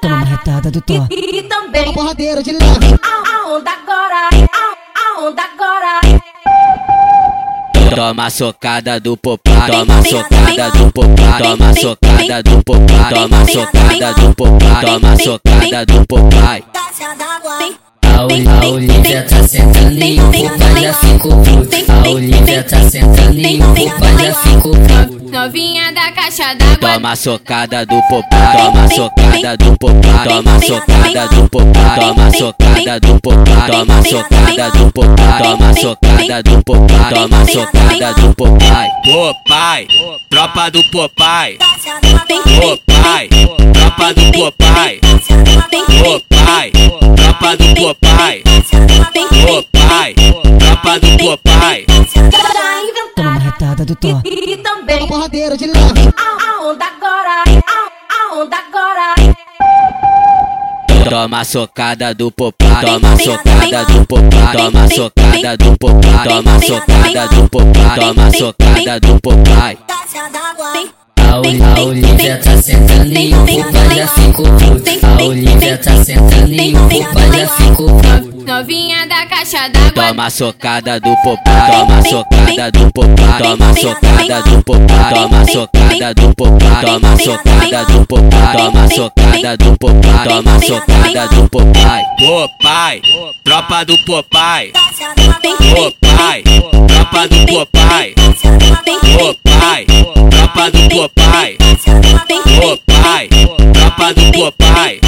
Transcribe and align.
Toma 0.00 0.16
uma 0.16 0.24
retada 0.24 0.70
do 0.70 0.80
Thor. 0.80 1.06
E, 1.10 1.38
e 1.38 1.42
também 1.42 1.92
Porradeiro 1.92 2.42
de 2.42 2.52
leve. 2.52 2.98
a, 3.02 3.30
a 3.30 3.48
onda 3.48 3.70
agora, 3.70 4.28
a, 4.52 5.20
a 5.20 5.20
onda 5.26 5.42
agora. 5.42 6.00
Toma 7.94 8.30
socada 8.30 9.00
do 9.00 9.16
popai, 9.16 9.70
toma 9.70 10.02
socada 10.04 10.70
do 10.70 10.92
popai, 10.92 11.42
toma 11.42 11.74
socada 11.74 12.42
do 12.42 12.62
popai, 12.62 13.14
toma 13.14 13.46
socada 13.46 14.14
do 14.14 14.34
popai, 14.34 14.84
toma 14.84 15.16
socada 15.16 15.86
do 15.86 16.06
popai. 16.06 16.64
A, 18.18 18.22
Ol- 18.22 18.30
a 18.48 18.66
Olivia 18.66 19.22
tá 19.22 19.46
sentando 19.46 19.92
e 20.04 20.18
o 20.18 20.48
papai 20.58 20.82
já 20.82 20.92
ficou 20.92 21.30
puto. 21.36 21.92
A 22.04 22.08
Olivia 22.10 22.64
tá 22.64 22.80
sentando 22.90 23.38
e 23.38 23.60
o 23.62 24.18
já 24.18 24.34
ficou 24.34 24.72
puto. 24.72 25.30
Novinha 25.30 25.92
da 25.92 26.10
caixa 26.10 26.52
d'água. 26.54 26.94
Toma 26.94 27.14
socada 27.14 27.86
do 27.86 28.02
popai, 28.08 28.56
toma 28.56 28.88
socada 28.88 29.56
do 29.56 29.78
popai, 29.78 30.24
toma 30.24 30.60
socada 30.60 31.28
do 31.28 31.48
popai, 31.48 32.00
toma 32.00 32.30
socada 32.32 32.98
do 32.98 33.20
popai, 33.20 33.70
toma 33.70 34.02
socada 34.02 34.70
do 34.72 34.90
popai, 34.90 35.42
toma 35.42 35.74
socada 35.74 36.42
do 36.42 36.62
popai, 36.64 37.14
toma 37.14 37.46
socada 37.46 38.14
do 38.14 38.34
popai. 38.34 38.88
Popai, 39.04 39.86
tropa 40.28 40.70
do 40.72 40.82
popai. 40.90 41.56
Popai, 42.58 43.28
tropa 43.72 44.14
do 44.14 44.32
popai. 44.32 45.00
Popai, 46.02 46.72
tropa 47.38 47.56
do 47.56 47.74
popai. 47.74 48.42
Popai, 49.46 50.14
tropa 50.58 50.98
do. 50.98 51.38
Tá 51.38 51.78
inventado. 52.82 53.14
Toma 53.14 53.30
uma 53.30 53.38
retada 53.38 53.84
do 53.84 53.94
Thor. 53.94 54.20
E, 54.24 54.52
e 54.52 54.56
também 54.56 55.06
Porradeiro 55.06 55.56
de 55.56 55.66
leve. 55.66 56.12
a, 56.16 56.22
a 56.22 56.68
onda 56.68 56.84
agora, 56.84 57.44
a, 57.66 57.88
a 58.12 58.34
onda 58.36 58.56
agora. 58.56 59.14
Toma 61.08 61.44
socada 61.44 62.14
do 62.14 62.30
popai, 62.30 62.84
toma 62.84 63.16
socada 63.16 63.84
do 63.86 64.06
popai, 64.06 64.56
toma 64.56 64.88
socada 64.88 65.56
do 65.56 65.78
popai, 65.78 66.28
toma 66.28 66.60
socada 66.60 67.28
do 67.28 67.48
popai, 67.48 67.98
toma 67.98 68.30
socada 68.32 69.00
do 69.00 69.20
popai. 69.20 69.78
A, 71.28 71.36
Ol- 71.36 71.44
a 71.76 71.80
Olivia 71.82 72.36
tá 72.42 72.56
sentando 72.62 73.12
e 73.18 73.34
o 73.34 73.62
papai 73.64 73.96
já 73.96 74.06
ficou 74.08 74.44
puto. 74.46 74.90
A 75.06 75.22
Olivia 75.24 75.78
tá 75.78 76.04
sentando 76.04 76.52
e 76.52 76.74
o 76.74 76.88
papai 76.88 77.32
já 77.38 77.48
ficou 77.48 77.86
puto. 77.96 78.38
Novinha 78.48 79.06
da 79.06 79.26
caixa 79.26 79.68
d'água. 79.68 79.90
Toma 80.08 80.30
socada 80.30 80.98
do 80.98 81.14
popai, 81.22 81.70
toma 81.70 82.02
socada 82.02 82.70
do 82.72 82.92
popai, 82.92 83.42
toma 83.42 83.74
socada 83.74 84.42
do 84.42 84.62
popai, 84.62 85.14
toma 85.14 85.46
socada 85.46 86.14
do 86.14 86.34
popai, 86.34 86.84
toma 86.84 87.16
socada 87.18 87.84
do 87.84 88.06
popai, 88.06 88.56
toma 88.56 88.88
socada 88.88 89.56
do 89.58 89.76
popai, 89.78 90.28
toma 90.28 90.60
socada 90.60 91.28
do 91.28 91.48
popai. 91.50 92.02
Popai, 92.18 93.02
tropa 93.44 93.84
do 93.84 93.98
popai. 94.06 94.72
Popai, 95.74 96.42
tropa 96.88 97.28
do 97.28 97.46
popai. 97.46 98.14
Popai, 99.18 99.86
tropa 100.48 100.70
do 100.70 100.88
popai. 100.88 101.56
Popai, 102.60 103.28
tropa 103.72 104.14
do 104.14 104.32
popai. 104.32 105.00